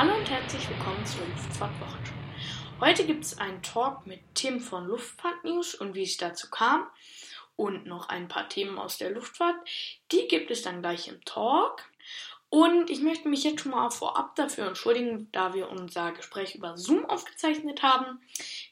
[0.00, 2.14] Hallo und herzlich willkommen zur Luftfahrtwochenschau.
[2.80, 6.88] Heute gibt es einen Talk mit Tim von Luftfahrt News und wie es dazu kam
[7.54, 9.56] und noch ein paar Themen aus der Luftfahrt.
[10.10, 11.84] Die gibt es dann gleich im Talk.
[12.48, 16.78] Und ich möchte mich jetzt schon mal vorab dafür entschuldigen, da wir unser Gespräch über
[16.78, 18.22] Zoom aufgezeichnet haben.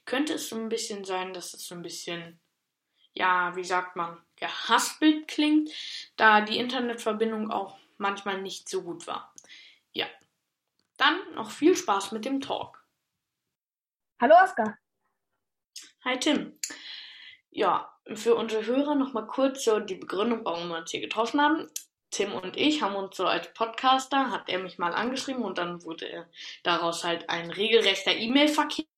[0.06, 2.40] Könnte es so ein bisschen sein, dass es so ein bisschen,
[3.12, 5.68] ja, wie sagt man, gehaspelt klingt,
[6.16, 9.34] da die Internetverbindung auch manchmal nicht so gut war.
[9.92, 10.06] Ja.
[10.98, 12.84] Dann noch viel Spaß mit dem Talk.
[14.20, 14.76] Hallo Oskar.
[16.04, 16.58] Hi Tim.
[17.50, 21.70] Ja, für unsere Hörer nochmal kurz so die Begründung, warum wir uns hier getroffen haben.
[22.10, 25.84] Tim und ich haben uns so als Podcaster, hat er mich mal angeschrieben und dann
[25.84, 26.28] wurde
[26.64, 28.88] daraus halt ein regelrechter E-Mail-Verkehr.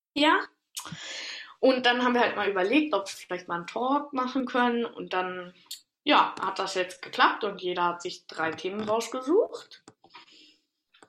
[1.59, 4.85] Und dann haben wir halt mal überlegt, ob wir vielleicht mal einen Talk machen können.
[4.85, 5.53] Und dann,
[6.03, 9.83] ja, hat das jetzt geklappt und jeder hat sich drei Themen rausgesucht.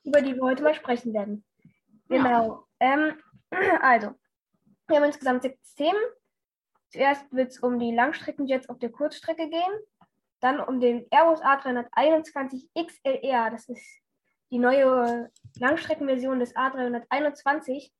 [0.04, 1.44] Über die wir heute mal sprechen werden.
[2.08, 2.66] Genau.
[2.80, 2.94] Ja.
[2.94, 3.22] Ähm,
[3.82, 4.14] also,
[4.88, 6.00] wir haben insgesamt sechs Themen.
[6.90, 9.72] Zuerst wird es um die Langstreckenjets auf der Kurzstrecke gehen.
[10.40, 14.02] Dann um den Airbus A321 XLR, das ist
[14.50, 17.90] die neue Langstreckenversion des A321.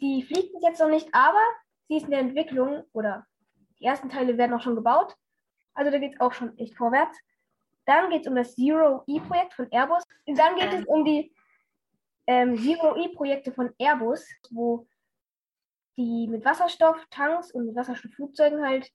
[0.00, 1.42] Die fliegt jetzt noch nicht, aber
[1.88, 3.26] sie ist in der Entwicklung oder
[3.80, 5.16] die ersten Teile werden auch schon gebaut.
[5.72, 7.18] Also da geht es auch schon echt vorwärts.
[7.86, 10.04] Dann geht es um das Zero-E-Projekt von Airbus.
[10.26, 11.34] Und dann geht es um die
[12.26, 14.86] ähm, Zero-E-Projekte von Airbus, wo
[15.96, 18.90] die mit Wasserstofftanks und mit Wasserstoffflugzeugen halt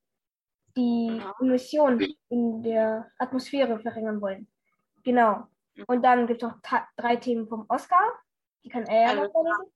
[0.75, 4.47] die Emissionen in der Atmosphäre verringern wollen.
[5.03, 5.47] Genau.
[5.87, 6.59] Und dann gibt es noch
[6.97, 8.19] drei Themen vom Oscar.
[8.63, 9.71] Die kann er ja also, vorlesen.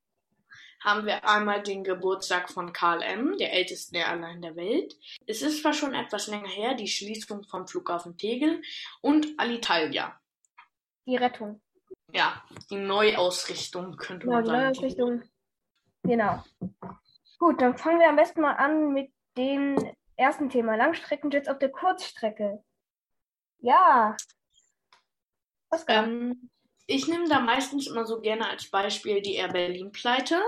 [0.84, 4.96] Haben wir einmal den Geburtstag von Karl M., der ältesten Airline der Welt.
[5.26, 8.62] Es ist zwar schon etwas länger her, die Schließung vom Flughafen Tegel
[9.02, 10.20] und Alitalia.
[11.06, 11.62] Die Rettung.
[12.12, 14.58] Ja, die Neuausrichtung könnte genau, man sagen.
[14.58, 15.24] Die Neuausrichtung.
[16.04, 16.44] Genau.
[17.40, 21.72] Gut, dann fangen wir am besten mal an mit den ersten Thema Langstreckenjets auf der
[21.72, 22.64] Kurzstrecke.
[23.60, 24.16] Ja.
[25.70, 26.04] Oskar.
[26.04, 26.50] Ähm,
[26.86, 30.42] ich nehme da meistens immer so gerne als Beispiel die Air Berlin Pleite.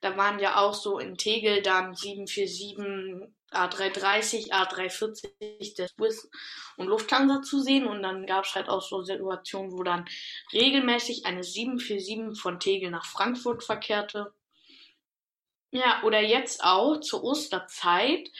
[0.00, 6.30] Da waren ja auch so in Tegel dann 747, A330, A340 der Swiss
[6.76, 7.86] und Lufthansa zu sehen.
[7.86, 10.06] Und dann gab es halt auch so Situationen, wo dann
[10.52, 14.32] regelmäßig eine 747 von Tegel nach Frankfurt verkehrte.
[15.70, 18.30] Ja, oder jetzt auch zur Osterzeit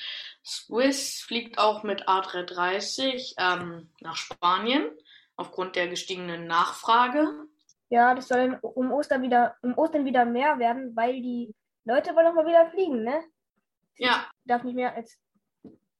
[0.44, 4.90] Swiss fliegt auch mit A330 ähm, nach Spanien
[5.36, 7.47] aufgrund der gestiegenen Nachfrage.
[7.90, 11.54] Ja, das soll um Ostern wieder, um Ostern wieder mehr werden, weil die
[11.84, 13.24] Leute wollen noch mal wieder fliegen, ne?
[13.96, 14.28] Ja.
[14.44, 15.18] Darf nicht mehr als,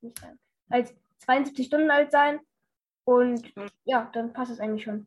[0.00, 0.20] nicht
[0.68, 2.40] als 72 Stunden alt sein.
[3.04, 3.70] Und mhm.
[3.84, 5.06] ja, dann passt es eigentlich schon.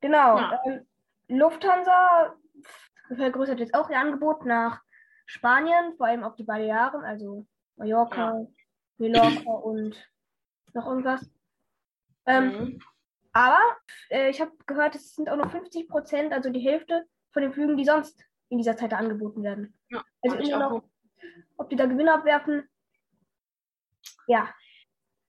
[0.00, 0.38] Genau.
[0.38, 0.60] Ja.
[0.64, 0.86] Ähm,
[1.28, 2.34] Lufthansa
[3.14, 4.80] vergrößert jetzt auch ihr Angebot nach
[5.26, 7.46] Spanien, vor allem auf die Balearen, also
[7.76, 8.46] Mallorca, ja.
[8.98, 10.10] Menorca und
[10.72, 11.28] noch irgendwas.
[12.26, 12.78] Ähm, mhm.
[13.34, 13.58] Aber
[14.10, 17.52] äh, ich habe gehört, es sind auch noch 50 Prozent, also die Hälfte von den
[17.52, 19.76] Flügen, die sonst in dieser Zeit angeboten werden.
[19.90, 20.84] Ja, also immer noch,
[21.56, 22.68] ob die da Gewinne abwerfen,
[24.26, 24.54] ja,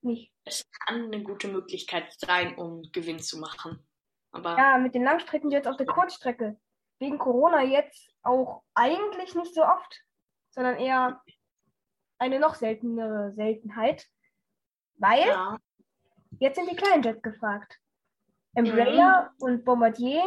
[0.02, 0.32] nicht.
[0.44, 3.84] Es kann eine gute Möglichkeit sein, um Gewinn zu machen.
[4.30, 6.58] Aber ja, mit den Langstrecken jetzt auf der Kurzstrecke.
[6.98, 10.02] Wegen Corona jetzt auch eigentlich nicht so oft,
[10.50, 11.20] sondern eher
[12.18, 14.06] eine noch seltenere Seltenheit,
[14.94, 15.58] weil ja.
[16.38, 17.78] jetzt sind die kleinen Jets gefragt.
[18.56, 19.44] Embraer mhm.
[19.44, 20.22] und Bombardier,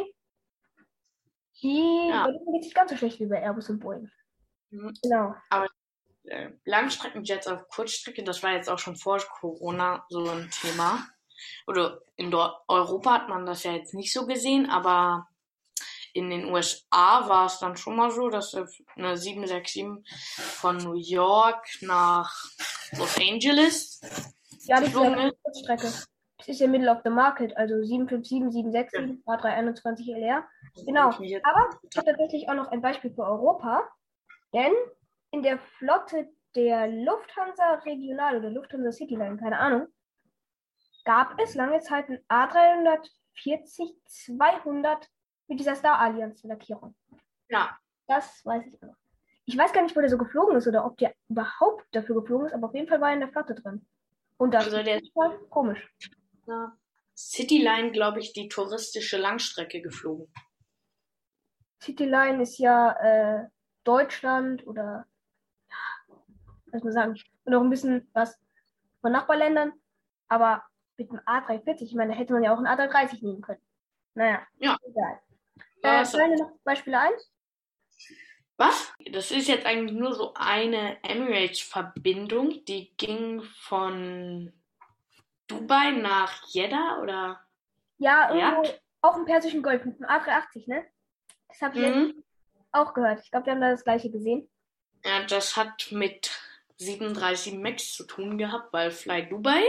[1.62, 2.28] die ja.
[2.28, 4.10] geht nicht ganz so schlecht wie bei Airbus und Boeing.
[4.70, 4.94] Mhm.
[5.02, 5.36] Genau.
[5.50, 5.68] Aber
[6.24, 11.08] äh, Langstreckenjets auf Kurzstrecke, das war jetzt auch schon vor Corona so ein Thema.
[11.68, 15.28] Oder in Europa hat man das ja jetzt nicht so gesehen, aber
[16.14, 18.54] in den USA war es dann schon mal so, dass
[18.96, 19.86] eine 767
[20.36, 22.36] von New York nach
[22.98, 24.02] Los Angeles
[24.70, 25.34] ja, das ist eine
[25.64, 25.84] Strecke.
[25.84, 26.08] Das
[26.50, 29.34] ist ja Middle of the Market, also 757, 767, ja.
[29.34, 30.44] A321 LR.
[30.86, 31.10] Genau.
[31.10, 33.88] Aber ich habe tatsächlich auch noch ein Beispiel für Europa,
[34.54, 34.74] denn
[35.32, 39.88] in der Flotte der Lufthansa Regional oder Lufthansa Cityline, keine Ahnung,
[41.06, 45.08] gab es lange Zeit ein A340 200
[45.48, 46.96] mit dieser Star Alliance Lackierung.
[47.50, 47.78] Ja.
[48.08, 48.96] Das weiß ich noch.
[49.46, 52.48] Ich weiß gar nicht, wo der so geflogen ist oder ob der überhaupt dafür geflogen
[52.48, 53.86] ist, aber auf jeden Fall war er in der Flotte drin.
[54.38, 55.88] Und das also der, ist voll komisch.
[56.50, 56.76] Ja.
[57.16, 60.34] Cityline, glaube ich, die touristische Langstrecke geflogen.
[61.82, 63.48] Cityline ist ja äh,
[63.84, 65.06] Deutschland oder
[65.70, 66.16] ja,
[66.72, 68.40] was man sagen, und auch ein bisschen was
[69.02, 69.74] von Nachbarländern,
[70.28, 70.64] aber
[70.98, 73.62] mit dem A340, ich meine, da hätte man ja auch ein A330 nehmen können.
[74.16, 74.78] Naja, ja.
[74.86, 75.20] egal.
[75.82, 77.14] Äh, fallen dir noch Beispiele ein?
[78.58, 78.94] Was?
[79.12, 84.52] Das ist jetzt eigentlich nur so eine Emirates-Verbindung, die ging von
[85.50, 87.42] Dubai nach Jeddah oder?
[87.98, 88.74] Ja, irgendwo ja?
[89.02, 90.86] auch im Persischen Golf mit dem A380, ne?
[91.50, 92.24] Das habe ich mhm.
[92.72, 93.22] auch gehört.
[93.24, 94.48] Ich glaube, wir haben da das gleiche gesehen.
[95.04, 96.32] Ja, das hat mit
[96.78, 99.64] 737 MAX zu tun gehabt, weil Fly Dubai,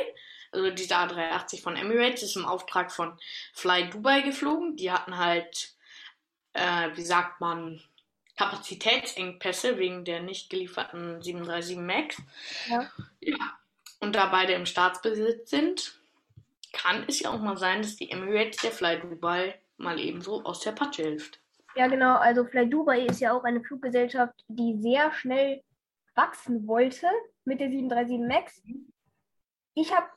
[0.53, 3.19] also dieser A380 von Emirates, ist im Auftrag von
[3.53, 4.77] Fly Dubai geflogen.
[4.77, 5.75] Die hatten halt,
[6.53, 7.81] äh, wie sagt man,
[8.37, 12.23] Kapazitätsengpässe wegen der nicht gelieferten 737 MAX.
[12.69, 12.91] Ja.
[13.21, 13.60] ja.
[14.01, 16.01] Und da beide im Staatsbesitz sind,
[16.73, 20.61] kann es ja auch mal sein, dass die Emirates der Fly Dubai mal ebenso aus
[20.61, 21.39] der Patsche hilft.
[21.77, 22.17] Ja, genau.
[22.17, 25.63] Also Fly Dubai ist ja auch eine Fluggesellschaft, die sehr schnell
[26.15, 27.07] wachsen wollte
[27.45, 28.61] mit der 737 MAX.
[29.75, 30.09] Ich habe,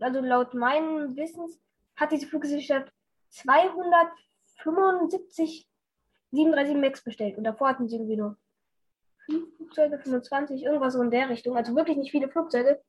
[0.00, 1.58] also laut meinem Wissens,
[1.96, 2.92] hat diese Fluggesellschaft
[3.30, 5.66] 275
[6.30, 8.38] 737 MAX bestellt und davor hatten sie irgendwie nur
[9.26, 11.56] 5 Flugzeuge, 25, irgendwas so in der Richtung.
[11.56, 12.82] Also wirklich nicht viele Flugzeuge.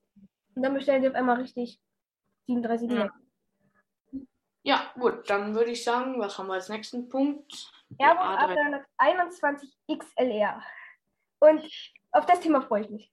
[0.56, 1.80] Und dann bestellen sie auf einmal richtig
[2.48, 2.98] 37 ja.
[2.98, 3.14] MAX.
[4.66, 7.70] Ja, gut, dann würde ich sagen, was haben wir als nächsten Punkt?
[7.98, 8.24] Airbus
[9.00, 10.64] A321 XLR.
[11.40, 11.70] Und
[12.12, 13.12] auf das Thema freue ich mich.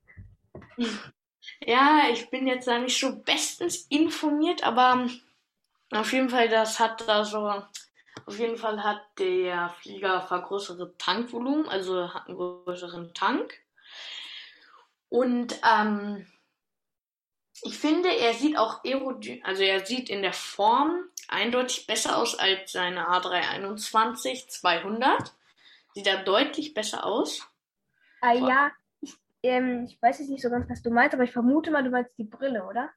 [1.61, 5.09] Ja, ich bin jetzt da nicht so bestens informiert, aber
[5.91, 7.49] auf jeden Fall, das hat da so,
[8.27, 13.59] auf jeden Fall hat der Flieger vergrößerte Tankvolumen, also hat einen größeren Tank.
[15.09, 16.27] Und ähm,
[17.63, 22.39] ich finde, er sieht auch aerodynamisch, also er sieht in der Form eindeutig besser aus
[22.39, 25.35] als seine A321 200.
[25.95, 27.49] Sieht er deutlich besser aus.
[28.21, 28.71] Ah ja,
[29.01, 31.83] ich, ähm, ich weiß jetzt nicht so ganz, was du meinst, aber ich vermute mal,
[31.83, 32.91] du meinst die Brille, oder?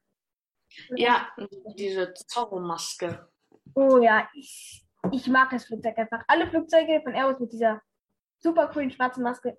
[0.95, 1.29] Ja,
[1.75, 3.27] diese Zorro-Maske.
[3.75, 6.23] Oh ja, ich, ich mag das Flugzeug einfach.
[6.27, 7.81] Alle Flugzeuge von Airbus mit dieser
[8.39, 9.57] super coolen schwarzen Maske.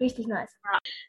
[0.00, 0.56] Richtig nice.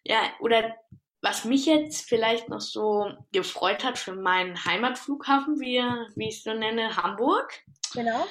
[0.03, 0.75] Ja, oder
[1.21, 5.79] was mich jetzt vielleicht noch so gefreut hat für meinen Heimatflughafen, wie,
[6.15, 7.61] wie ich es so nenne, Hamburg.
[7.93, 8.25] Genau.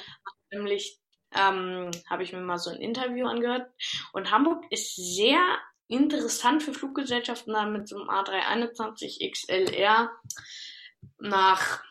[0.51, 0.99] Nämlich
[1.31, 3.69] ähm, habe ich mir mal so ein Interview angehört.
[4.13, 5.39] Und Hamburg ist sehr
[5.87, 10.11] interessant für Fluggesellschaften, da mit so einem A321 XLR
[11.19, 11.83] nach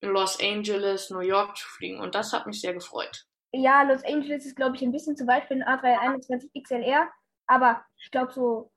[0.00, 2.00] Los Angeles, New York zu fliegen.
[2.00, 3.26] Und das hat mich sehr gefreut.
[3.52, 7.10] Ja, Los Angeles ist, glaube ich, ein bisschen zu weit für den A321 XLR.
[7.46, 8.71] Aber ich glaube, so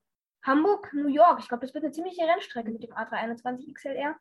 [0.45, 1.39] Hamburg, New York.
[1.39, 3.95] Ich glaube, das wird eine ziemliche Rennstrecke mit dem A321 XLR.
[3.97, 4.15] Ja,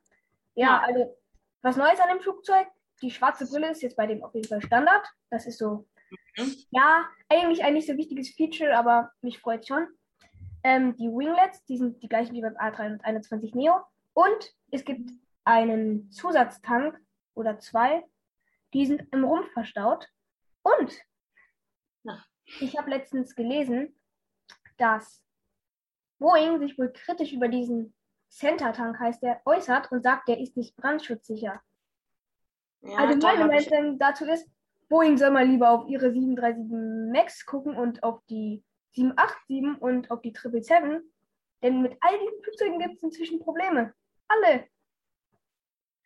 [0.55, 1.17] ja, also
[1.63, 2.67] was Neues an dem Flugzeug.
[3.03, 5.07] Die schwarze Brille ist jetzt bei dem auf jeden Fall Standard.
[5.31, 5.87] Das ist so,
[6.37, 6.55] mhm.
[6.71, 9.89] ja, eigentlich ein nicht so wichtiges Feature, aber mich freut schon.
[10.63, 13.81] Ähm, die Winglets, die sind die gleichen wie beim A321 Neo.
[14.15, 15.11] Und es gibt
[15.45, 16.99] einen Zusatztank
[17.35, 18.05] oder zwei,
[18.73, 20.09] die sind im Rumpf verstaut.
[20.63, 20.97] Und
[22.61, 23.95] ich habe letztens gelesen,
[24.77, 25.24] dass
[26.19, 27.95] Boeing sich wohl kritisch über diesen
[28.29, 31.63] Center-Tank, heißt der, äußert und sagt, der ist nicht brandschutzsicher.
[32.83, 34.49] Ja, also meine Meinung dazu ist,
[34.89, 38.63] Boeing soll mal lieber auf ihre 737 MAX gucken und auf die
[38.93, 41.11] 787 und auf die 777,
[41.63, 43.95] denn mit all diesen Flugzeugen gibt es inzwischen Probleme.
[44.29, 44.67] Alle.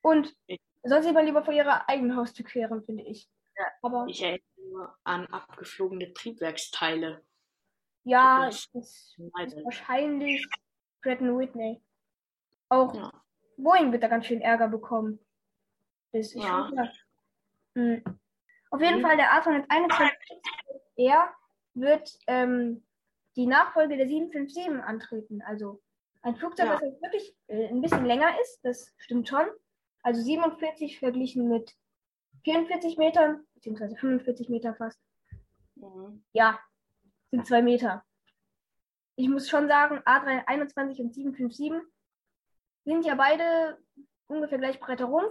[0.02, 0.34] Und
[0.84, 3.28] soll sie mal lieber vor ihrer eigenen Haustür queren, finde ich.
[3.56, 7.24] Ja, Aber ich erinnere nur an abgeflogene Triebwerksteile.
[8.08, 8.72] Ja, ist,
[9.64, 10.46] wahrscheinlich
[11.02, 11.82] Pratt Whitney.
[12.70, 13.12] Auch ja.
[13.58, 15.18] Boeing wird da ganz schön Ärger bekommen.
[16.12, 16.68] Das ist ja.
[16.68, 16.88] schon
[17.74, 18.02] hm.
[18.70, 19.02] Auf jeden mhm.
[19.02, 21.28] Fall, der A321R
[21.74, 22.82] wird ähm,
[23.36, 25.42] die Nachfolge der 757 antreten.
[25.42, 25.82] Also
[26.22, 26.78] ein Flugzeug, ja.
[26.78, 29.46] das wirklich äh, ein bisschen länger ist, das stimmt schon.
[30.02, 31.76] Also 47 verglichen mit
[32.44, 34.98] 44 Metern, beziehungsweise 45 Meter fast.
[35.74, 36.24] Mhm.
[36.32, 36.58] Ja,
[37.30, 38.04] sind zwei Meter.
[39.16, 41.72] Ich muss schon sagen, A321 und 757
[42.84, 43.78] sind ja beide
[44.28, 45.24] ungefähr gleich breiter rum,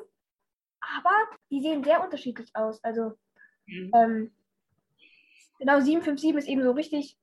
[0.79, 1.15] aber
[1.49, 2.83] die sehen sehr unterschiedlich aus.
[2.83, 3.17] Also
[3.65, 3.91] mhm.
[3.95, 4.35] ähm,
[5.59, 7.17] genau 757 ist eben so richtig,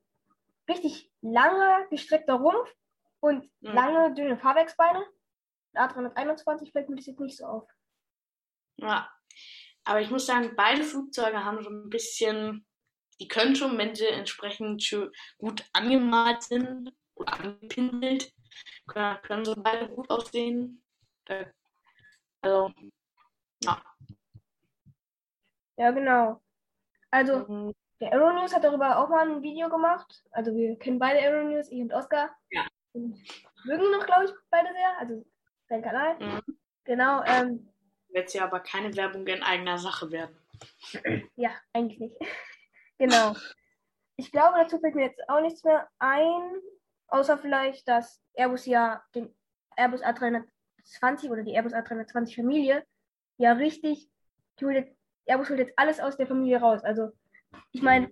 [0.68, 2.74] richtig lange gestreckter Rumpf
[3.20, 3.72] und mhm.
[3.72, 5.04] lange dünne Fahrwerksbeine.
[5.74, 7.68] A321 fällt mir das jetzt nicht so auf.
[8.76, 9.10] Ja,
[9.84, 12.66] aber ich muss sagen, beide Flugzeuge haben so ein bisschen
[13.20, 14.88] die können schon, wenn sie entsprechend
[15.38, 18.32] gut angemalt sind oder angepinselt,
[18.86, 20.82] können, können sie beide gut aussehen.
[22.42, 22.72] Also,
[23.62, 23.82] ja.
[25.76, 26.40] Ja, genau.
[27.10, 27.74] Also, mhm.
[28.00, 30.22] der Aeronews hat darüber auch mal ein Video gemacht.
[30.30, 32.36] Also, wir kennen beide Aeronews, ich und Oscar.
[32.50, 32.66] Ja.
[32.92, 33.18] Und
[33.64, 34.98] mögen noch, glaube ich, beide sehr.
[34.98, 35.26] Also,
[35.68, 36.18] sein Kanal.
[36.18, 36.58] Mhm.
[36.84, 37.22] Genau.
[37.24, 37.72] Ähm,
[38.08, 40.36] Wird ja aber keine Werbung in eigener Sache werden.
[41.36, 42.16] Ja, eigentlich nicht.
[42.98, 43.34] Genau.
[44.16, 46.60] Ich glaube, dazu fällt mir jetzt auch nichts mehr ein,
[47.08, 49.34] außer vielleicht, dass Airbus ja den
[49.76, 52.86] Airbus A320 oder die Airbus A320 Familie
[53.36, 54.08] ja richtig,
[54.58, 54.96] die holt jetzt,
[55.26, 56.84] Airbus holt jetzt alles aus der Familie raus.
[56.84, 57.10] Also,
[57.72, 58.10] ich meine,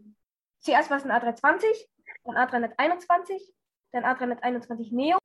[0.59, 1.65] zuerst war es ein A320,
[2.25, 3.53] dann A321,
[3.93, 5.19] dann A321 Neo,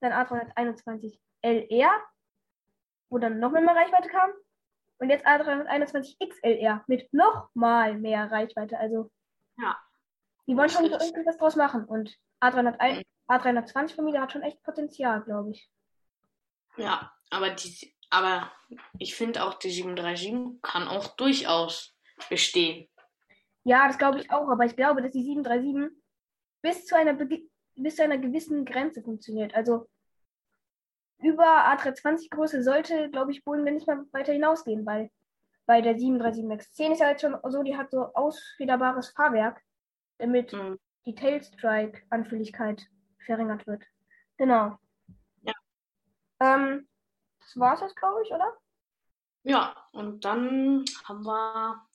[0.00, 1.90] dann A321 LR,
[3.08, 4.30] wo dann noch mehr Reichweite kam.
[4.98, 8.78] Und jetzt A321 XLR mit noch mal mehr Reichweite.
[8.78, 9.10] Also,
[9.58, 9.76] Ja.
[10.46, 11.84] die wollen schon irgendwas draus machen.
[11.84, 15.70] Und A301, A320 Familie hat schon echt Potenzial, glaube ich.
[16.76, 18.50] Ja, aber die, aber
[18.98, 21.96] ich finde auch die 737 kann auch durchaus
[22.28, 22.88] bestehen.
[23.64, 25.96] Ja, das glaube ich auch, aber ich glaube, dass die 737
[26.62, 29.54] bis zu einer, bis zu einer gewissen Grenze funktioniert.
[29.54, 29.88] Also
[31.18, 35.10] über A320 Größe sollte, glaube ich, Boeing nicht mehr weiter hinausgehen, weil
[35.66, 39.60] bei der 737 MAX 10 ist ja jetzt schon so, die hat so ausfederbares Fahrwerk,
[40.18, 40.78] damit Mhm.
[41.06, 42.86] die Tailstrike-Anfälligkeit
[43.24, 43.82] verringert wird.
[44.36, 44.78] Genau.
[45.42, 45.52] Ja.
[46.40, 46.88] Ähm,
[47.40, 48.52] das war's jetzt, glaube ich, oder?
[49.42, 51.86] Ja, und dann haben wir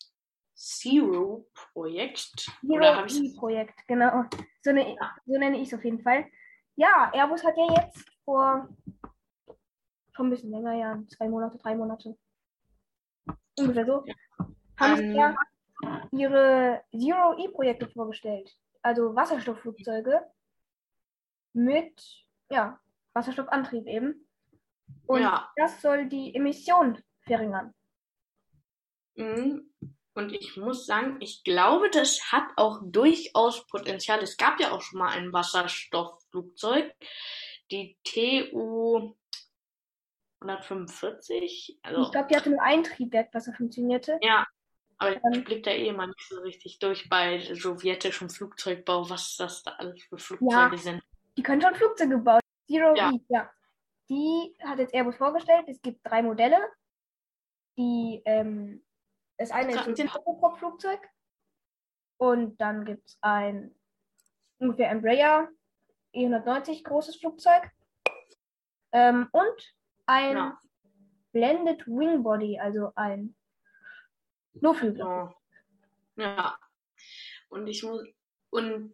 [0.55, 2.49] Zero Projekt.
[2.67, 4.25] Oder habe ich Zero-E-Projekt, genau.
[4.61, 6.25] So, ne, so nenne ich es auf jeden Fall.
[6.75, 8.69] Ja, Airbus hat ja jetzt vor
[10.13, 12.17] schon ein bisschen länger, ja, zwei Monate, drei Monate,
[13.57, 14.05] ungefähr so,
[14.79, 15.15] haben sie Ähm.
[15.15, 15.35] ja
[16.11, 18.55] ihre Zero-E-Projekte vorgestellt.
[18.83, 20.21] Also Wasserstoffflugzeuge
[21.53, 22.79] mit, ja,
[23.13, 24.27] Wasserstoffantrieb eben.
[25.07, 25.51] Und Ja.
[25.55, 27.73] das soll die Emission verringern.
[29.15, 29.73] Mhm.
[30.13, 34.19] Und ich muss sagen, ich glaube, das hat auch durchaus Potenzial.
[34.21, 36.93] Es gab ja auch schon mal ein Wasserstoffflugzeug,
[37.71, 39.15] die TU
[40.41, 41.79] 145.
[41.83, 44.19] Also, Ich glaube, die hatte nur ein Triebwerk, was so funktionierte.
[44.21, 44.45] ja,
[44.97, 45.33] aber Ähm.
[45.33, 49.71] ich blick da eh immer nicht so richtig durch bei sowjetischem Flugzeugbau, was das da
[49.71, 51.03] alles für Flugzeuge sind.
[51.37, 52.41] Die können schon Flugzeuge bauen.
[52.67, 53.11] Zero Ja.
[53.11, 53.49] E, ja.
[54.09, 55.65] Die hat jetzt Airbus vorgestellt.
[55.67, 56.59] Es gibt drei Modelle.
[57.77, 58.83] Die, ähm,
[59.37, 60.99] das eine ist ein Turboprop-Flugzeug.
[62.17, 63.73] Und dann gibt es ein
[64.59, 65.49] ungefähr Embraer
[66.13, 67.71] E190 großes Flugzeug.
[68.91, 69.73] Ähm, und
[70.11, 70.59] ein Ja.
[71.31, 73.35] Blended Wing Body, also ein
[74.53, 75.33] Nurflügler.
[76.15, 76.21] So.
[76.21, 76.57] Ja.
[77.49, 78.05] Und ich muss,
[78.49, 78.93] und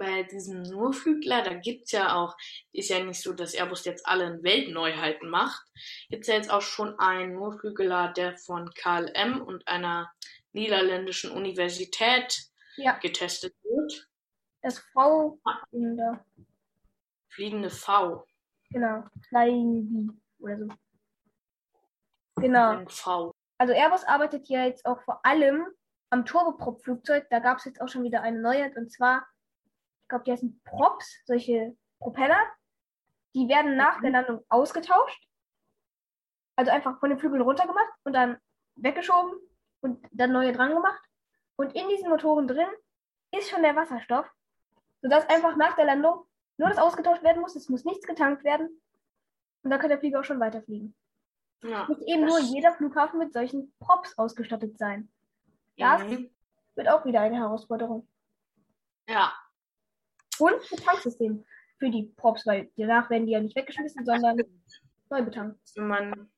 [0.00, 2.36] bei diesem Nurflügler, da gibt's ja auch,
[2.72, 5.64] ist ja nicht so, dass Airbus jetzt alle Weltneuheiten macht.
[6.10, 10.10] Gibt's ja jetzt auch schon einen Nurflügler, der von KLM und einer
[10.52, 12.36] niederländischen Universität
[12.76, 14.08] Ja, getestet wird.
[14.62, 15.38] das V
[15.70, 16.24] der,
[17.28, 18.26] Fliegende V.
[18.70, 20.68] genau, Flying V oder so.
[22.36, 22.70] Genau.
[22.70, 23.34] Ein V.
[23.58, 25.66] Also Airbus arbeitet ja jetzt auch vor allem
[26.10, 27.26] am Turboprop-Flugzeug.
[27.30, 29.26] Da gab es jetzt auch schon wieder eine Neuheit und zwar,
[30.02, 32.40] ich glaube, die heißen Props, solche Propeller.
[33.34, 35.28] Die werden nach der Landung ausgetauscht.
[36.56, 38.38] Also einfach von den Flügeln runtergemacht und dann
[38.76, 39.32] weggeschoben
[39.80, 41.02] und dann neue dran gemacht.
[41.56, 42.68] Und in diesen Motoren drin
[43.32, 44.28] ist schon der Wasserstoff,
[45.02, 46.24] sodass einfach nach der Landung
[46.56, 47.56] nur das ausgetauscht werden muss.
[47.56, 48.80] Es muss nichts getankt werden.
[49.62, 50.94] Und dann kann der Flieger auch schon weiterfliegen.
[51.62, 51.86] Ja.
[51.88, 55.10] Muss eben nur Das- jeder Flughafen mit solchen Props ausgestattet sein.
[55.76, 56.30] Das Mhm.
[56.74, 58.08] wird auch wieder eine Herausforderung.
[59.08, 59.32] Ja.
[60.38, 61.44] Und ein Tanksystem
[61.78, 64.36] für die Props, weil danach werden die ja nicht weggeschmissen, sondern
[65.10, 65.58] neu betankt.
[65.76, 66.30] man,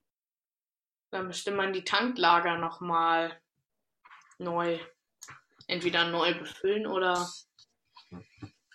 [1.10, 3.38] dann müsste man die Tanklager nochmal
[4.38, 4.78] neu,
[5.66, 7.26] entweder neu befüllen oder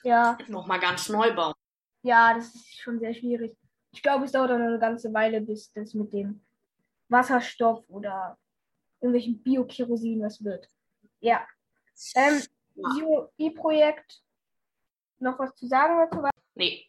[0.04, 1.54] Ja, nochmal ganz neu bauen.
[2.04, 3.58] ja, das ist schon sehr schwierig.
[3.96, 6.42] Ich glaube, es dauert auch noch eine ganze Weile, bis das mit dem
[7.08, 8.38] Wasserstoff oder
[9.00, 10.70] irgendwelchen Bio-Kerosin was wird.
[11.22, 11.48] Ja.
[12.16, 12.42] Ähm,
[12.76, 13.30] Ja.
[13.38, 14.22] E-Projekt.
[15.20, 16.28] Noch was zu sagen dazu?
[16.56, 16.86] Nee,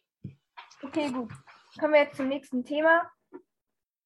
[0.83, 1.31] Okay, gut.
[1.79, 3.09] Kommen wir jetzt zum nächsten Thema.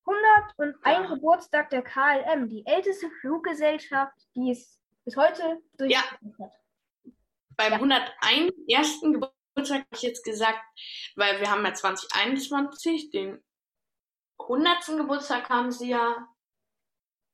[0.06, 1.06] 101 Ja.
[1.08, 6.54] Geburtstag der KLM, die älteste Fluggesellschaft, die es bis heute durchgeführt hat.
[7.58, 7.78] beim Ja.
[7.80, 8.52] 101.
[8.70, 10.60] ersten Geburtstag habe ich jetzt gesagt,
[11.16, 13.44] weil wir haben ja 2021, den
[14.40, 14.98] 100.
[14.98, 16.28] Geburtstag haben sie ja,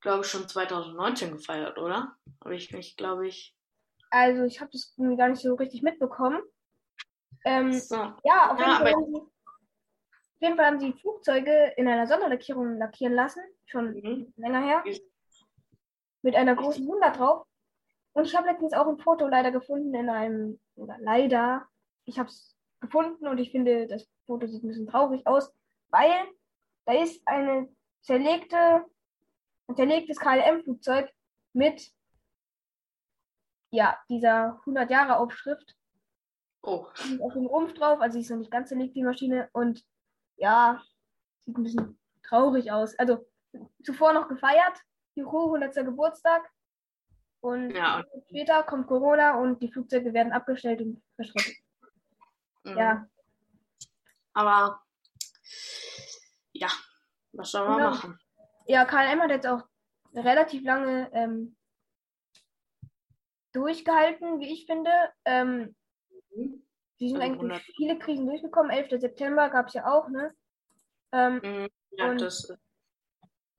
[0.01, 2.15] glaube ich, schon 2019 gefeiert, oder?
[2.43, 3.55] Habe ich mich, glaube ich.
[4.09, 6.41] Also ich habe das gar nicht so richtig mitbekommen.
[7.45, 7.95] Ähm, So.
[8.23, 12.07] ja, auf jeden, Ja, Fall haben sie, auf jeden Fall haben sie Flugzeuge in einer
[12.07, 14.33] Sonderlackierung lackieren lassen, schon Mhm.
[14.37, 14.83] länger her,
[16.21, 17.47] mit einer großen 100 drauf.
[18.13, 21.67] Und ich habe letztens auch ein Foto leider gefunden in einem, oder leider,
[22.07, 25.53] ich habe es gefunden und ich finde, das Foto sieht ein bisschen traurig aus,
[25.89, 26.13] weil
[26.85, 27.69] da ist eine
[28.01, 28.85] zerlegte,
[29.67, 31.11] ein zerlegtes KLM-Flugzeug
[31.53, 31.91] mit
[33.71, 35.75] ja, dieser 100 Jahre Aufschrift.
[36.63, 36.87] Oh.
[37.09, 39.49] Mit auf dem Rumpf drauf, also sie ist noch nicht ganz zerlegt, die Maschine.
[39.51, 39.83] Und
[40.37, 40.81] ja,
[41.45, 42.97] sieht ein bisschen traurig aus.
[42.97, 43.25] Also
[43.83, 44.81] zuvor noch gefeiert,
[45.15, 45.75] Juhu, 100.
[45.85, 46.49] Geburtstag.
[47.41, 48.03] Und Ja.
[48.27, 51.55] später kommt Corona und die Flugzeuge werden abgestellt und verschrottet.
[52.67, 52.77] Mhm.
[52.77, 53.07] Ja,
[54.33, 54.83] Aber
[56.53, 56.69] ja,
[57.33, 57.89] was soll man Genau.
[57.91, 58.19] machen?
[58.67, 59.63] ja, KLM hat jetzt auch
[60.13, 61.55] relativ lange ähm,
[63.53, 64.91] durchgehalten, wie ich finde.
[65.25, 65.75] Ähm,
[66.35, 66.63] Mhm.
[66.99, 67.63] die sind Also eigentlich 100.
[67.65, 68.71] durch viele Krisen durchgekommen.
[68.71, 68.99] 11.
[68.99, 70.35] September gab es ja auch, ne?
[71.11, 71.67] Ähm, Mhm.
[71.91, 72.51] Ja, Und- das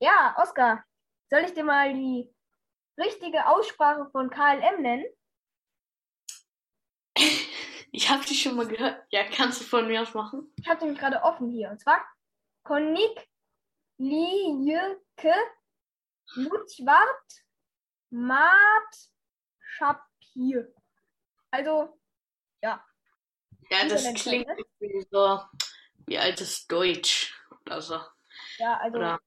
[0.01, 0.85] ja, Oskar,
[1.29, 2.33] soll ich dir mal die
[2.97, 5.05] richtige Aussprache von KLM nennen?
[7.91, 9.03] ich habe die schon mal gehört.
[9.11, 10.53] Ja, kannst du von mir aus machen?
[10.57, 11.69] Ich habe nämlich gerade offen hier.
[11.71, 12.05] Und zwar
[12.63, 13.27] Konik
[13.97, 15.33] Lieke
[16.35, 17.43] Lutschwart
[18.11, 18.95] Mat
[19.59, 20.73] Schapir.
[21.51, 21.99] Also,
[22.61, 22.83] Ja,
[23.69, 24.55] das Niederländisch, klingt ne?
[24.57, 25.41] irgendwie so
[26.05, 27.99] wie altes Deutsch oder so.
[28.57, 29.19] ja, also, Oder?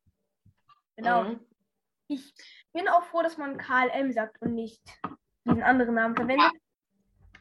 [0.97, 1.25] genau.
[1.25, 1.47] Mhm.
[2.09, 2.35] Ich
[2.73, 4.83] bin auch froh, dass man KLM sagt und nicht
[5.45, 6.53] diesen anderen Namen verwendet.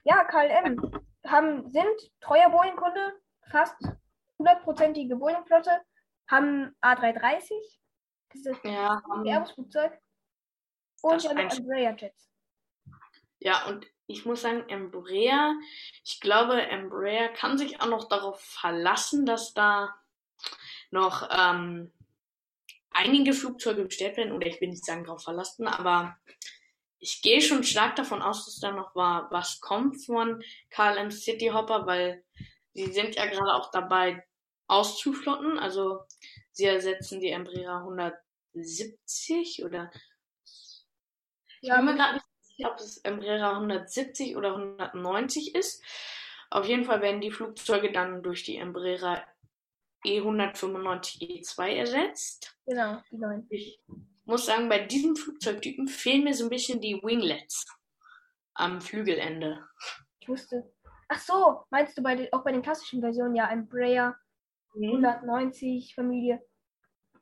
[0.03, 0.79] Ja, KLM
[1.25, 3.13] haben, sind treuer Boeing-Kunde,
[3.49, 3.75] fast
[4.37, 5.81] hundertprozentige Boeing-Flotte,
[6.27, 7.49] haben A330,
[8.29, 9.99] das ist das Ja, ähm, Airbus-Flugzeug,
[11.01, 12.29] und Das Einst- Embraer-Jets.
[13.39, 15.53] ja, und ich muss sagen, Embraer,
[16.03, 19.95] ich glaube, Embraer kann sich auch noch darauf verlassen, dass da
[20.91, 21.93] noch ähm,
[22.91, 26.17] einige Flugzeuge bestellt werden, oder ich will nicht sagen darauf verlassen, aber
[27.01, 31.47] ich gehe schon stark davon aus, dass da noch war, was kommt von KLM City
[31.47, 32.23] Hopper, weil
[32.73, 34.23] sie sind ja gerade auch dabei
[34.67, 36.03] auszuflotten, also
[36.51, 39.91] sie ersetzen die Embraer 170 oder
[41.61, 45.83] ich Ja, bin mir gerade nicht sicher, ob es Embraer 170 oder 190 ist.
[46.51, 49.25] Auf jeden Fall werden die Flugzeuge dann durch die Embraer
[50.03, 52.57] E E195 E2 ersetzt.
[52.65, 53.47] Genau, die neuen.
[54.31, 57.65] Ich muss sagen, bei diesem Flugzeugtypen fehlen mir so ein bisschen die Winglets
[58.53, 59.67] am Flügelende.
[60.21, 60.71] Ich wusste.
[61.09, 64.17] Ach so, meinst du bei den, auch bei den klassischen Versionen, ja, Embraer
[64.73, 66.41] 190 Familie.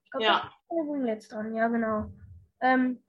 [0.04, 2.13] Ich glaube, da Ja, Winglets dran, ja, genau.
[2.62, 3.04] Ähm,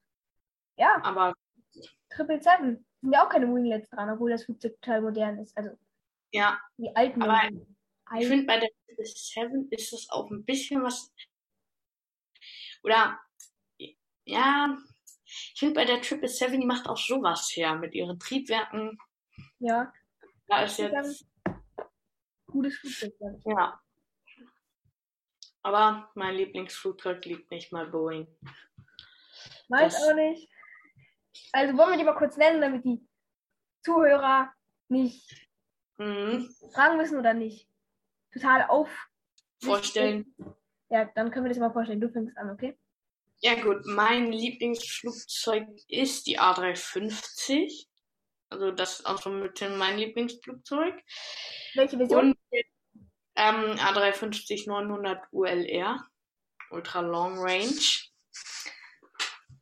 [0.78, 1.34] ja, aber
[1.72, 5.54] 777 sind ja auch keine Winglets dran, obwohl das Flugzeug total modern ist.
[5.58, 5.76] Also
[6.32, 7.20] ja, die alten.
[7.20, 7.76] Aber Versionen.
[8.18, 8.70] ich finde bei der
[9.04, 11.12] 7 ist das auch ein bisschen was.
[12.82, 13.20] Oder
[14.30, 14.76] ja,
[15.24, 18.98] ich finde bei der 777, die macht auch sowas her mit ihren Triebwerken.
[19.58, 19.92] ja,
[20.48, 21.26] Da ist jetzt.
[22.46, 23.14] gutes Flugzeug.
[23.44, 23.80] Ja.
[25.62, 28.26] Aber mein Lieblingsflugzeug liegt nicht mal Boeing.
[29.68, 30.48] Meins auch nicht.
[31.52, 33.06] Also wollen wir die mal kurz nennen, damit die
[33.84, 34.52] Zuhörer
[34.88, 35.48] nicht
[35.98, 36.48] Mhm.
[36.72, 37.68] fragen müssen oder nicht.
[38.32, 38.88] Total auf.
[39.62, 40.34] Vorstellen.
[40.88, 42.00] Ja, dann können wir das mal vorstellen.
[42.00, 42.78] Du fängst an, okay?
[43.42, 47.86] Ja gut, mein Lieblingsflugzeug ist die A350.
[48.50, 50.94] Also das ist auch so mit mein Lieblingsflugzeug.
[51.74, 52.32] Welche Version?
[52.32, 52.38] Und
[53.36, 56.06] ähm, A350 900 ULR,
[56.70, 57.80] Ultra Long Range.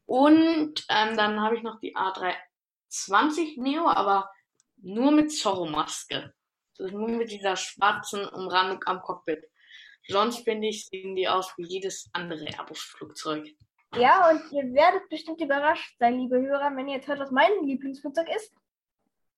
[0.06, 4.28] Und ähm, dann habe ich noch die A320 Neo, aber
[4.78, 6.34] nur mit Zorro-Maske.
[6.78, 9.44] Also nur mit dieser schwarzen Umrandung am Cockpit.
[10.08, 13.54] Sonst finde ich, sehen die aus wie jedes andere Airbus-Flugzeug.
[13.94, 17.50] Ja, und ihr werdet bestimmt überrascht sein, liebe Hörer, wenn ihr jetzt hört, was mein
[17.62, 18.54] Lieblingsflugzeug ist.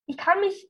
[0.06, 0.68] Ich kann mich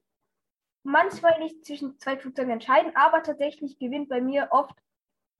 [0.82, 4.74] manchmal nicht zwischen zwei Flugzeugen entscheiden, aber tatsächlich gewinnt bei mir oft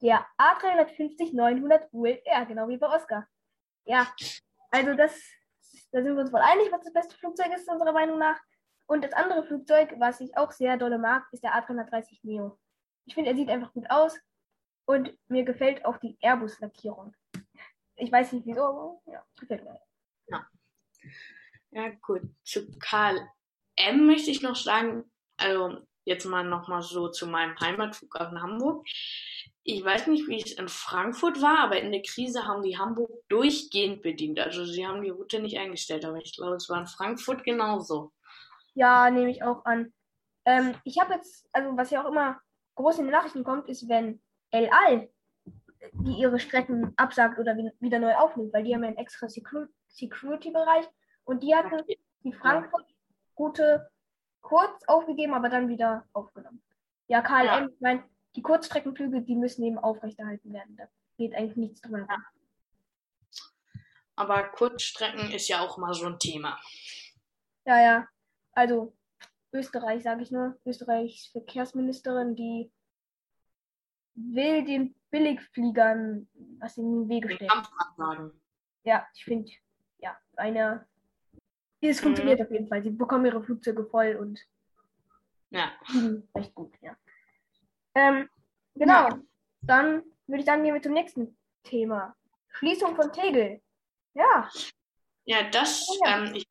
[0.01, 3.27] der A350-900 ULR, genau wie bei Oscar.
[3.85, 4.07] Ja,
[4.71, 5.13] also das,
[5.93, 8.41] da sind wir uns wohl einig, was das beste Flugzeug ist, unserer Meinung nach.
[8.87, 12.59] Und das andere Flugzeug, was ich auch sehr dolle mag, ist der A330 Neo.
[13.05, 14.19] Ich finde, er sieht einfach gut aus
[14.87, 17.15] und mir gefällt auch die Airbus-Lackierung.
[18.01, 19.81] Ich weiß nicht wieso, aber ja, gefällt mir.
[21.73, 22.23] Ja, gut.
[22.45, 25.05] Zu KLM möchte ich noch sagen,
[25.37, 28.87] also jetzt mal nochmal so zu meinem Heimatflughafen Hamburg.
[29.63, 33.11] Ich weiß nicht, wie es in Frankfurt war, aber in der Krise haben die Hamburg
[33.29, 34.41] durchgehend bedient.
[34.41, 38.13] Also sie haben die Route nicht eingestellt, aber ich glaube, es war in Frankfurt genauso.
[38.75, 39.93] Ja, nehme ich auch an.
[40.47, 42.41] Ähm, ich habe jetzt, also was ja auch immer
[42.75, 45.09] groß in den Nachrichten kommt, ist, wenn El Al
[45.93, 49.27] die ihre Strecken absagt oder wi- wieder neu aufnimmt, weil die haben ja einen extra
[49.27, 50.87] Secu- Security-Bereich
[51.25, 51.83] und die hatten
[52.25, 53.91] die Frankfurt-Route
[54.43, 56.63] kurz aufgegeben, aber dann wieder aufgenommen.
[57.09, 57.67] Ja, KLM, Ja.
[57.67, 58.05] ich meine,
[58.37, 60.77] die Kurzstreckenflüge, die müssen eben aufrechterhalten werden.
[60.77, 60.85] Da
[61.17, 62.25] geht eigentlich nichts drum herum.
[64.17, 66.61] aber Kurzstrecken ist ja auch mal so ein Thema.
[67.65, 68.09] Ja, ja.
[68.53, 68.95] Also
[69.53, 70.59] Österreich, sage ich nur.
[70.67, 72.71] Österreichs Verkehrsministerin, die
[74.15, 77.51] will den Billigfliegern was in den Wege stellen.
[78.85, 79.51] Ja, ich finde,
[79.99, 80.87] ja, eine.
[81.83, 82.45] Es funktioniert mhm.
[82.45, 82.83] auf jeden Fall.
[82.83, 84.41] Sie bekommen ihre Flugzeuge voll und
[85.51, 85.73] ja.
[86.35, 86.97] recht gut, ja.
[87.95, 88.29] Ähm,
[88.75, 89.09] genau.
[89.09, 89.21] Ja.
[89.63, 92.17] Dann würde ich sagen, gehen wir zum nächsten Thema.
[92.49, 93.61] Schließung von Tegel.
[94.15, 94.49] Ja.
[95.25, 96.25] Ja, das, oh, ja.
[96.25, 96.47] Ähm, ich,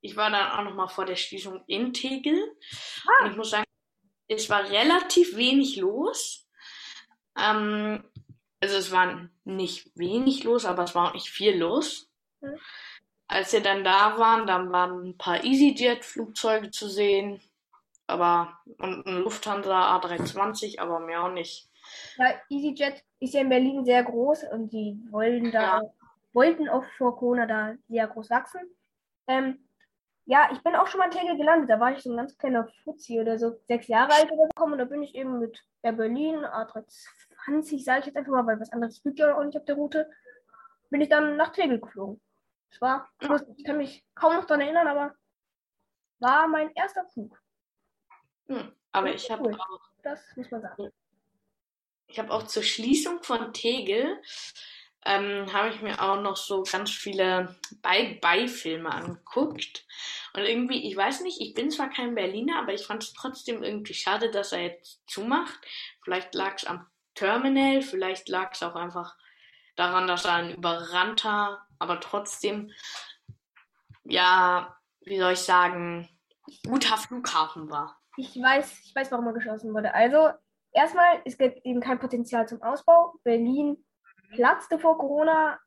[0.00, 2.56] ich war dann auch nochmal vor der Schließung in Tegel.
[3.06, 3.24] Ah.
[3.24, 3.64] Und ich muss sagen,
[4.28, 6.45] es war relativ wenig los.
[7.36, 8.04] Ähm,
[8.60, 12.08] also es war nicht wenig los, aber es war auch nicht viel los.
[12.40, 12.58] Mhm.
[13.28, 17.40] Als wir dann da waren, dann waren ein paar EasyJet-Flugzeuge zu sehen,
[18.06, 21.68] aber und ein Lufthansa A320, aber mehr auch nicht.
[22.16, 25.82] Ja, EasyJet ist ja in Berlin sehr groß und die wollen da ja.
[26.32, 28.60] wollten auch vor Corona da sehr groß wachsen.
[29.26, 29.65] Ähm,
[30.26, 31.70] ja, ich bin auch schon mal in Tegel gelandet.
[31.70, 34.64] Da war ich so ein ganz kleiner Fuzzi oder so, sechs Jahre alt oder so.
[34.64, 38.60] Und da bin ich eben mit der Berlin A320, sage ich jetzt einfach mal, weil
[38.60, 40.10] was anderes fliegt ja auch nicht auf der Route,
[40.90, 42.20] bin ich dann nach Tegel geflogen.
[42.70, 43.08] Es war,
[43.56, 45.14] ich kann mich kaum noch daran erinnern, aber
[46.18, 47.40] war mein erster Flug.
[48.48, 49.54] Hm, aber ich habe cool.
[49.54, 49.90] auch.
[50.02, 50.90] Das muss man sagen.
[52.08, 54.20] Ich habe auch zur Schließung von Tegel
[55.06, 59.86] ähm, habe ich mir auch noch so ganz viele Beifilme angeguckt.
[60.34, 63.62] Und irgendwie, ich weiß nicht, ich bin zwar kein Berliner, aber ich fand es trotzdem
[63.62, 65.58] irgendwie schade, dass er jetzt zumacht.
[66.02, 69.16] Vielleicht lag es am Terminal, vielleicht lag es auch einfach
[69.76, 72.72] daran, dass er ein überrannter, aber trotzdem,
[74.04, 76.08] ja, wie soll ich sagen,
[76.66, 78.00] guter Flughafen war.
[78.16, 79.94] Ich weiß, ich weiß, warum er geschlossen wurde.
[79.94, 80.30] Also,
[80.72, 83.14] erstmal, es gibt eben kein Potenzial zum Ausbau.
[83.22, 83.85] Berlin
[84.36, 85.58] platzte vor Corona,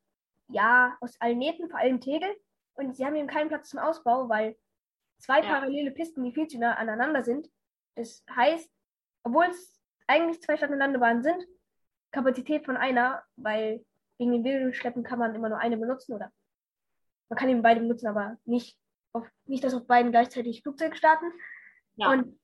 [0.48, 2.30] ja, aus allen Nähten, vor allem Tegel.
[2.74, 4.56] Und sie haben eben keinen Platz zum Ausbau, weil
[5.18, 5.50] zwei ja.
[5.50, 7.50] parallele Pisten, die viel zu nah aneinander sind.
[7.96, 8.72] Das heißt,
[9.24, 11.46] obwohl es eigentlich zwei Stadt- und Landebahnen sind,
[12.12, 13.86] Kapazität von einer, weil
[14.18, 16.32] wegen den Bildungsschleppen kann man immer nur eine benutzen oder
[17.30, 18.78] man kann eben beide benutzen, aber nicht,
[19.14, 21.26] auf, nicht dass auf beiden gleichzeitig Flugzeuge starten.
[21.96, 22.12] Ja.
[22.12, 22.40] Und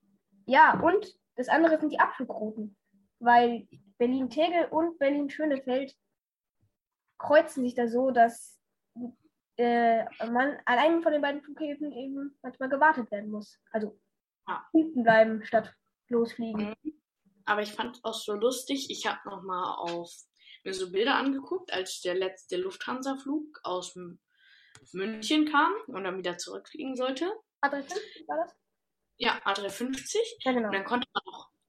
[0.45, 2.77] ja, und das andere sind die Abflugrouten,
[3.19, 5.95] weil Berlin-Tegel und Berlin-Schönefeld
[7.17, 8.59] kreuzen sich da so, dass
[9.57, 13.59] äh, man an einem von den beiden Flughäfen eben manchmal gewartet werden muss.
[13.71, 13.99] Also
[14.47, 14.65] ja.
[14.71, 15.73] hinten bleiben statt
[16.09, 16.75] losfliegen.
[16.83, 17.01] Mhm.
[17.45, 18.89] Aber ich fand es auch so lustig.
[18.89, 20.11] Ich habe nochmal auf
[20.63, 23.95] mir so Bilder angeguckt, als der letzte Lufthansa-Flug aus
[24.93, 27.31] München kam und dann wieder zurückfliegen sollte.
[27.61, 28.55] A350 war das?
[29.17, 30.17] Ja, A350.
[30.39, 30.67] Ja, genau.
[30.67, 31.23] Und dann konnte man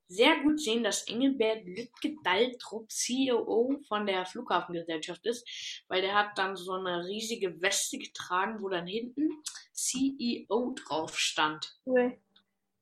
[0.08, 6.56] sehr gut sehen, dass Engelbert Lütke-Daltrup CEO von der Flughafengesellschaft ist, weil der hat dann
[6.56, 9.30] so eine riesige Weste getragen, wo dann hinten
[9.72, 11.76] CEO drauf stand.
[11.84, 12.18] Cool.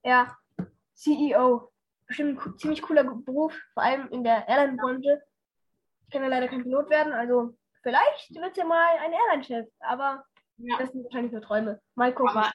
[0.05, 0.37] Ja,
[0.95, 1.71] CEO.
[2.07, 5.23] Bestimmt ein ziemlich cooler Beruf, vor allem in der Airline-Branche.
[6.05, 10.23] Ich kann ja leider kein Pilot werden, also vielleicht wird ja mal ein Airline-Chef, aber
[10.59, 10.77] ja.
[10.79, 11.81] das sind wahrscheinlich nur Träume.
[11.95, 12.37] Mal gucken.
[12.37, 12.53] Aber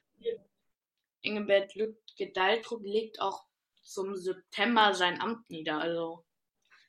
[1.22, 3.49] Engelbert Lütke-Daltrup legt auch
[3.90, 5.80] zum September sein Amt nieder.
[5.80, 6.24] Also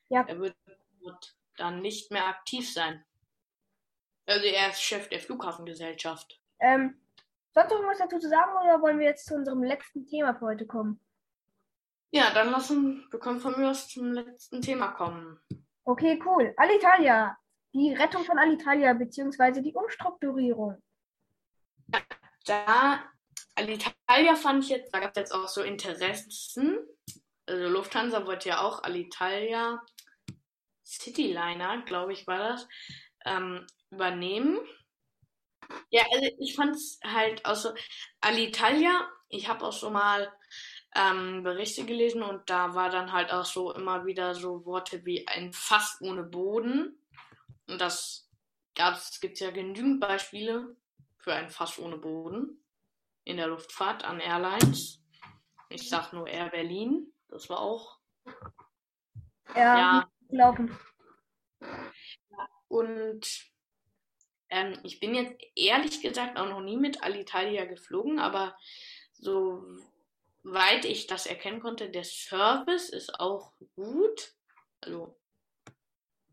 [0.09, 0.23] ja.
[0.27, 0.55] er wird,
[0.99, 3.03] wird dann nicht mehr aktiv sein.
[4.25, 6.39] Also er ist Chef der Flughafengesellschaft.
[6.59, 7.01] Ähm,
[7.53, 10.45] sonst noch was dazu zu sagen oder wollen wir jetzt zu unserem letzten Thema für
[10.45, 10.99] heute kommen?
[12.11, 15.39] Ja, dann lassen wir können von mir aus zum letzten Thema kommen.
[15.85, 16.53] Okay, cool.
[16.57, 17.37] Alitalia.
[17.73, 19.61] Die Rettung von Alitalia bzw.
[19.61, 20.81] die Umstrukturierung.
[22.45, 23.11] Da
[23.55, 26.79] Alitalia fand ich jetzt, da gab es jetzt auch so Interessen.
[27.51, 29.83] Also Lufthansa wollte ja auch Alitalia
[30.85, 32.67] Cityliner, glaube ich, war das,
[33.25, 34.59] ähm, übernehmen.
[35.89, 37.73] Ja, also ich fand es halt auch so,
[38.21, 40.31] Alitalia, ich habe auch so mal
[40.95, 45.27] ähm, Berichte gelesen und da war dann halt auch so immer wieder so Worte wie
[45.27, 46.97] ein Fass ohne Boden.
[47.67, 48.29] Und das
[48.75, 50.77] gab's, gibt ja genügend Beispiele
[51.17, 52.63] für ein Fass ohne Boden
[53.25, 55.01] in der Luftfahrt an Airlines.
[55.67, 57.11] Ich sag nur Air Berlin.
[57.31, 57.97] Das war auch.
[59.55, 60.11] Ja, ja.
[60.29, 60.77] laufen.
[62.67, 63.51] Und
[64.49, 68.55] ähm, ich bin jetzt ehrlich gesagt auch noch nie mit Alitalia geflogen, aber
[69.13, 74.33] soweit ich das erkennen konnte, der Service ist auch gut.
[74.81, 75.17] Also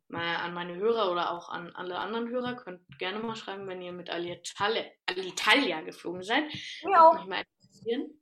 [0.08, 3.82] mal an meine Hörer oder auch an alle anderen Hörer, könnt gerne mal schreiben, wenn
[3.82, 6.44] ihr mit Alitalia, Alitalia geflogen seid.
[6.82, 7.12] Ja.
[7.14, 8.20] Mich mal interessieren.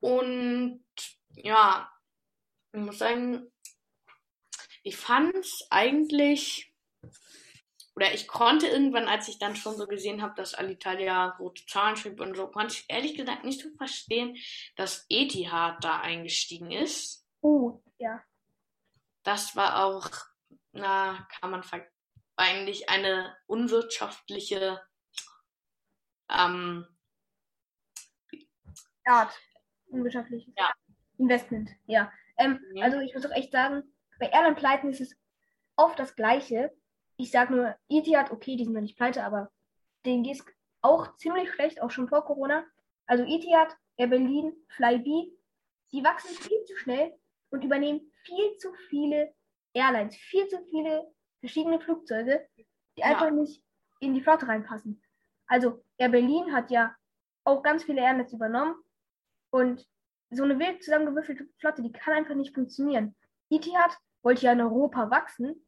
[0.00, 0.84] Und
[1.36, 1.90] ja,
[2.72, 3.50] ich muss sagen,
[4.82, 6.74] ich fand es eigentlich
[7.96, 11.96] oder ich konnte irgendwann, als ich dann schon so gesehen habe, dass Alitalia rote Zahlen
[11.96, 14.36] schrieb und so, konnte ich ehrlich gesagt nicht so verstehen,
[14.76, 17.24] dass Etihad da eingestiegen ist.
[17.40, 18.20] Oh, ja.
[19.22, 20.10] Das war auch,
[20.72, 21.62] na, kann man
[22.36, 24.82] eigentlich eine unwirtschaftliche
[26.28, 26.86] ähm,
[29.04, 29.38] Art.
[29.86, 30.72] Unwirtschaftliches Ja.
[31.18, 32.12] Investment, ja.
[32.36, 32.82] Ähm, Mhm.
[32.82, 33.82] Also ich muss auch echt sagen,
[34.18, 35.16] bei Airline-Pleiten ist es
[35.76, 36.72] oft das Gleiche.
[37.16, 39.50] Ich sage nur, Etihad, okay, die sind noch nicht pleite, aber
[40.04, 40.44] denen geht es
[40.82, 42.64] auch ziemlich schlecht, auch schon vor Corona.
[43.06, 45.32] Also Etihad, Air Berlin, Flybe,
[45.92, 47.14] die wachsen viel zu schnell
[47.50, 49.32] und übernehmen viel zu viele
[49.72, 53.06] Airlines, viel zu viele verschiedene Flugzeuge, die Ja.
[53.06, 53.62] einfach nicht
[54.00, 55.02] in die Flotte reinpassen.
[55.46, 56.94] Also Air Berlin hat ja
[57.44, 58.74] auch ganz viele Airlines übernommen
[59.50, 59.86] und
[60.30, 63.14] so eine wild zusammengewürfelte Flotte, die kann einfach nicht funktionieren.
[63.50, 65.64] Etihad wollte ja in Europa wachsen.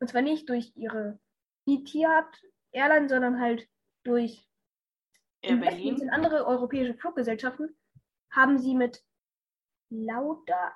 [0.00, 1.18] Und zwar nicht durch ihre
[1.66, 2.26] Etihad
[2.72, 3.68] Airline, sondern halt
[4.04, 4.48] durch
[5.42, 5.96] Air Berlin.
[5.96, 7.76] in andere europäische Fluggesellschaften.
[8.30, 9.02] Haben sie mit
[9.90, 10.72] Lauda,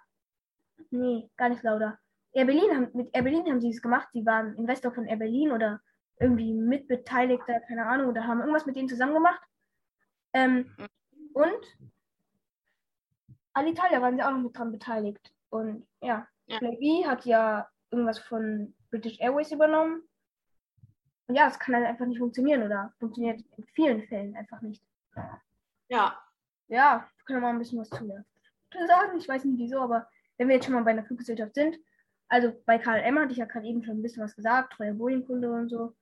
[0.90, 1.98] nee, gar nicht Lauda.
[2.32, 4.08] Air Berlin haben, mit Air Berlin haben sie es gemacht.
[4.12, 5.80] Sie waren Investor von Air Berlin oder
[6.18, 9.42] irgendwie Mitbeteiligter, keine Ahnung, oder haben irgendwas mit denen zusammen gemacht.
[10.32, 10.74] Ähm,
[11.34, 11.78] und
[13.54, 15.32] Alitalia waren sie auch noch mit dran beteiligt.
[15.50, 16.58] Und ja, Ja.
[16.58, 20.02] Flybe hat ja irgendwas von British Airways übernommen.
[21.26, 24.82] Und ja, es kann halt einfach nicht funktionieren oder funktioniert in vielen Fällen einfach nicht.
[25.88, 26.18] Ja,
[26.68, 28.24] Ja, wir können mal ein bisschen was zu mir
[28.86, 29.18] sagen.
[29.18, 31.78] Ich weiß nicht wieso, aber wenn wir jetzt schon mal bei einer Fluggesellschaft sind,
[32.28, 35.52] also bei KLM hatte ich ja gerade eben schon ein bisschen was gesagt, treuer Boeing-Kunde
[35.52, 35.94] und so.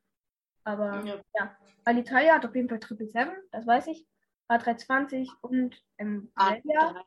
[0.65, 1.21] Aber ja.
[1.35, 4.07] ja, Alitalia hat auf jeden Fall 777, das weiß ich.
[4.49, 7.05] A320 und ähm, Malaysia.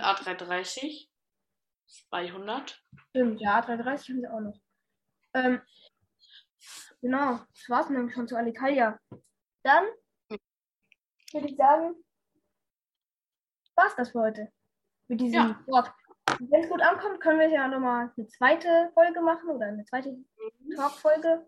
[0.00, 0.30] A3.
[0.30, 1.08] Und A330.
[2.08, 2.82] 200.
[3.10, 4.58] Stimmt, ja, A330 haben sie auch noch.
[5.34, 5.60] Ähm,
[7.02, 8.98] genau, das war's nämlich schon zu Alitalia.
[9.62, 9.84] Dann
[11.32, 11.94] würde ich sagen,
[13.74, 14.50] war's das für heute.
[15.08, 15.94] Mit diesem Ja.
[16.38, 20.16] Wenn es gut ankommt, können wir ja nochmal eine zweite Folge machen oder eine zweite
[20.74, 21.46] Talk-Folge.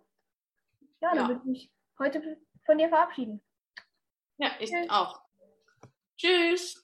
[1.01, 1.29] Ja, dann Ja.
[1.29, 3.41] würde ich mich heute von dir verabschieden.
[4.37, 4.91] Ja, ich Tschüss.
[4.91, 5.23] auch.
[6.19, 6.84] Tschüss.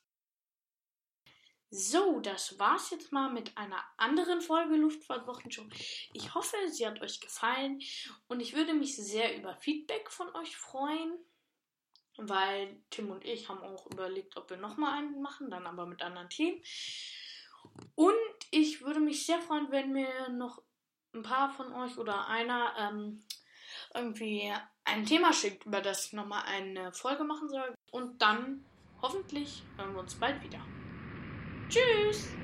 [1.72, 5.66] So, das war's jetzt mal mit einer anderen Folge Luftfahrtwochenshow.
[6.12, 7.80] Ich hoffe, sie hat euch gefallen
[8.26, 11.12] und ich würde mich sehr über Feedback von euch freuen,
[12.16, 16.02] weil Tim und ich haben auch überlegt, ob wir nochmal einen machen, dann aber mit
[16.02, 16.60] anderen Themen.
[17.94, 18.14] Und
[18.50, 20.60] ich würde mich sehr freuen, wenn mir noch
[21.14, 23.24] ein paar von euch oder einer ähm,
[23.94, 24.52] irgendwie
[24.84, 27.72] ein Thema schickt, über das ich nochmal eine Folge machen soll.
[27.92, 28.64] Und dann
[29.02, 30.60] hoffentlich hören wir uns bald wieder.
[31.70, 32.36] Tschüss!